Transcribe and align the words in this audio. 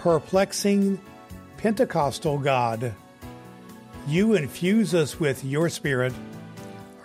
Perplexing 0.00 0.98
Pentecostal 1.58 2.38
God. 2.38 2.94
You 4.06 4.32
infuse 4.34 4.94
us 4.94 5.20
with 5.20 5.44
your 5.44 5.68
Spirit, 5.68 6.14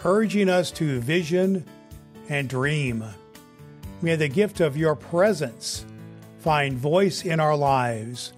urging 0.05 0.47
us 0.47 0.71
to 0.71 1.01
vision 1.01 1.65
and 2.29 2.47
dream. 2.47 3.03
May 4.01 4.15
the 4.15 4.29
gift 4.29 4.61
of 4.61 4.77
your 4.77 4.95
presence 4.95 5.83
find 6.39 6.77
voice 6.77 7.25
in 7.25 7.41
our 7.41 7.57
lives, 7.57 8.31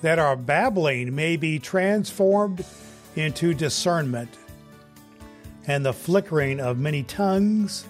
that 0.00 0.18
our 0.18 0.34
babbling 0.34 1.14
may 1.14 1.36
be 1.36 1.60
transformed 1.60 2.64
into 3.14 3.54
discernment, 3.54 4.36
and 5.68 5.86
the 5.86 5.92
flickering 5.92 6.58
of 6.58 6.76
many 6.76 7.04
tongues 7.04 7.86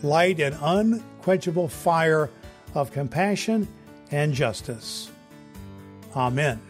light 0.00 0.38
an 0.38 0.52
unquenchable 0.62 1.66
fire 1.66 2.30
of 2.72 2.92
compassion 2.92 3.66
and 4.12 4.32
justice. 4.32 5.10
Amen. 6.16 6.60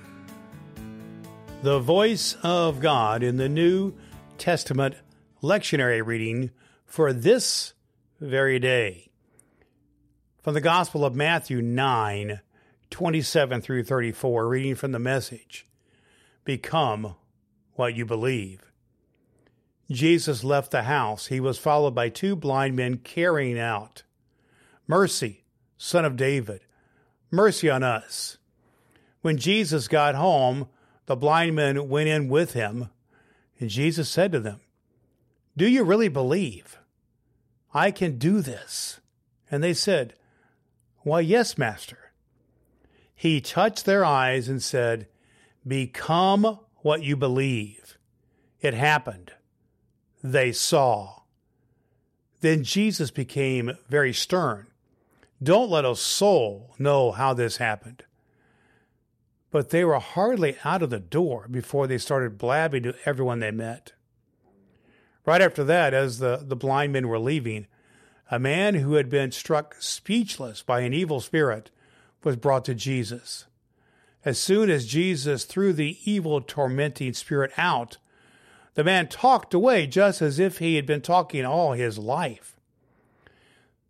The 1.62 1.78
voice 1.78 2.36
of 2.42 2.80
God 2.80 3.22
in 3.22 3.36
the 3.36 3.48
New 3.48 3.94
Testament 4.36 4.96
lectionary 5.42 6.04
reading 6.04 6.50
for 6.84 7.12
this 7.12 7.72
very 8.20 8.58
day. 8.58 9.10
From 10.42 10.52
the 10.52 10.60
Gospel 10.60 11.04
of 11.04 11.14
Matthew 11.14 11.62
9, 11.62 12.40
27 12.90 13.60
through 13.62 13.84
34, 13.84 14.48
reading 14.48 14.74
from 14.74 14.92
the 14.92 14.98
message 14.98 15.66
Become 16.44 17.14
what 17.74 17.94
you 17.94 18.04
believe. 18.04 18.70
Jesus 19.90 20.44
left 20.44 20.70
the 20.70 20.82
house. 20.82 21.26
He 21.26 21.40
was 21.40 21.58
followed 21.58 21.94
by 21.94 22.10
two 22.10 22.36
blind 22.36 22.76
men 22.76 22.98
carrying 22.98 23.58
out, 23.58 24.02
Mercy, 24.86 25.44
son 25.78 26.04
of 26.04 26.16
David, 26.16 26.60
mercy 27.30 27.70
on 27.70 27.82
us. 27.82 28.36
When 29.22 29.36
Jesus 29.36 29.88
got 29.88 30.14
home, 30.14 30.68
the 31.06 31.16
blind 31.16 31.56
men 31.56 31.88
went 31.88 32.08
in 32.08 32.28
with 32.28 32.52
him, 32.52 32.88
and 33.58 33.68
Jesus 33.68 34.08
said 34.08 34.32
to 34.32 34.40
them, 34.40 34.60
Do 35.56 35.68
you 35.68 35.84
really 35.84 36.08
believe? 36.08 36.78
I 37.74 37.90
can 37.90 38.18
do 38.18 38.40
this. 38.40 39.00
And 39.50 39.62
they 39.62 39.74
said, 39.74 40.14
Why, 41.00 41.20
yes, 41.20 41.58
Master. 41.58 42.12
He 43.14 43.40
touched 43.40 43.84
their 43.84 44.04
eyes 44.04 44.48
and 44.48 44.62
said, 44.62 45.06
Become 45.66 46.60
what 46.76 47.02
you 47.02 47.16
believe. 47.16 47.98
It 48.60 48.74
happened. 48.74 49.32
They 50.22 50.52
saw. 50.52 51.20
Then 52.40 52.64
Jesus 52.64 53.10
became 53.10 53.76
very 53.88 54.14
stern. 54.14 54.68
Don't 55.42 55.70
let 55.70 55.84
a 55.84 55.96
soul 55.96 56.74
know 56.78 57.10
how 57.12 57.34
this 57.34 57.58
happened. 57.58 58.04
But 59.50 59.70
they 59.70 59.84
were 59.84 59.98
hardly 59.98 60.56
out 60.64 60.82
of 60.82 60.90
the 60.90 61.00
door 61.00 61.46
before 61.50 61.86
they 61.86 61.98
started 61.98 62.38
blabbing 62.38 62.84
to 62.84 62.94
everyone 63.04 63.40
they 63.40 63.50
met. 63.50 63.92
Right 65.26 65.40
after 65.40 65.64
that, 65.64 65.92
as 65.92 66.18
the, 66.18 66.42
the 66.42 66.56
blind 66.56 66.92
men 66.92 67.08
were 67.08 67.18
leaving, 67.18 67.66
a 68.30 68.38
man 68.38 68.76
who 68.76 68.94
had 68.94 69.10
been 69.10 69.32
struck 69.32 69.74
speechless 69.80 70.62
by 70.62 70.80
an 70.80 70.94
evil 70.94 71.20
spirit 71.20 71.70
was 72.22 72.36
brought 72.36 72.64
to 72.66 72.74
Jesus. 72.74 73.46
As 74.24 74.38
soon 74.38 74.70
as 74.70 74.86
Jesus 74.86 75.44
threw 75.44 75.72
the 75.72 75.98
evil, 76.04 76.40
tormenting 76.40 77.12
spirit 77.14 77.50
out, 77.56 77.98
the 78.74 78.84
man 78.84 79.08
talked 79.08 79.52
away 79.52 79.86
just 79.86 80.22
as 80.22 80.38
if 80.38 80.58
he 80.58 80.76
had 80.76 80.86
been 80.86 81.00
talking 81.00 81.44
all 81.44 81.72
his 81.72 81.98
life. 81.98 82.56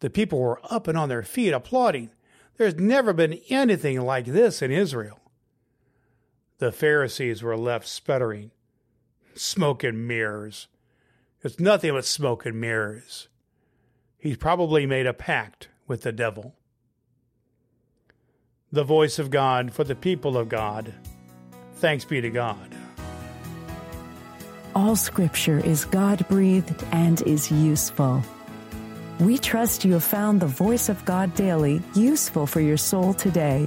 The 0.01 0.11
people 0.11 0.41
were 0.41 0.61
up 0.71 0.89
and 0.89 0.97
on 0.97 1.09
their 1.09 1.23
feet 1.23 1.53
applauding. 1.53 2.11
There's 2.57 2.77
never 2.77 3.13
been 3.13 3.41
anything 3.51 4.01
like 4.01 4.27
this 4.27 4.63
in 4.63 4.71
Israel. 4.71 5.20
The 6.61 6.71
Pharisees 6.71 7.43
were 7.43 7.57
left 7.57 7.89
sputtering. 7.89 8.51
Smoke 9.35 9.83
and 9.83 10.07
mirrors. 10.07 10.69
It's 11.43 11.59
nothing 11.59 11.93
but 11.93 12.05
smoke 12.05 12.45
and 12.45 12.61
mirrors. 12.61 13.29
He's 14.19 14.37
probably 14.37 14.85
made 14.85 15.07
a 15.07 15.15
pact 15.15 15.69
with 15.87 16.03
the 16.03 16.13
devil. 16.13 16.55
The 18.71 18.85
voice 18.85 19.19
of 19.19 19.31
God 19.31 19.73
for 19.73 19.85
the 19.85 19.95
people 19.95 20.37
of 20.37 20.51
God. 20.51 20.93
Thanks 21.77 22.05
be 22.05 22.21
to 22.21 22.29
God. 22.29 22.77
All 24.75 24.97
scripture 24.97 25.65
is 25.65 25.87
God 25.87 26.29
breathed 26.29 26.85
and 26.93 27.23
is 27.23 27.51
useful. 27.51 28.23
We 29.19 29.39
trust 29.39 29.87
you 29.87 29.95
have 29.95 30.05
found 30.05 30.41
the 30.41 30.47
voice 30.47 30.91
of 30.91 31.03
God 31.07 31.35
daily 31.35 31.81
useful 31.95 32.47
for 32.47 32.61
your 32.61 32.77
soul 32.77 33.15
today. 33.15 33.67